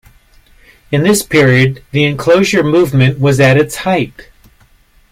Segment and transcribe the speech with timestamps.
[0.91, 4.31] In this period, the enclosure movement was at its height.